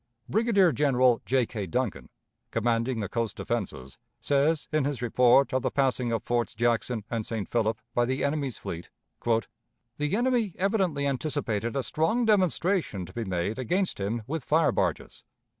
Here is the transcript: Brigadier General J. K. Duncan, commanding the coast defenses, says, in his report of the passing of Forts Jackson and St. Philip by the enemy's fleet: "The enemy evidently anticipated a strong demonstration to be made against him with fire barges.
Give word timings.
Brigadier 0.27 0.71
General 0.71 1.21
J. 1.27 1.45
K. 1.45 1.67
Duncan, 1.67 2.09
commanding 2.49 3.01
the 3.01 3.07
coast 3.07 3.37
defenses, 3.37 3.99
says, 4.19 4.67
in 4.71 4.83
his 4.83 4.99
report 4.99 5.53
of 5.53 5.61
the 5.61 5.69
passing 5.69 6.11
of 6.11 6.23
Forts 6.23 6.55
Jackson 6.55 7.03
and 7.11 7.23
St. 7.23 7.47
Philip 7.47 7.79
by 7.93 8.05
the 8.05 8.23
enemy's 8.23 8.57
fleet: 8.57 8.89
"The 9.23 10.15
enemy 10.15 10.55
evidently 10.57 11.05
anticipated 11.05 11.75
a 11.75 11.83
strong 11.83 12.25
demonstration 12.25 13.05
to 13.05 13.13
be 13.13 13.25
made 13.25 13.59
against 13.59 13.99
him 13.99 14.23
with 14.25 14.43
fire 14.43 14.71
barges. 14.71 15.23